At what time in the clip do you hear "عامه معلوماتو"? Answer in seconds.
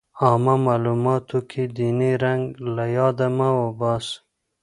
0.21-1.37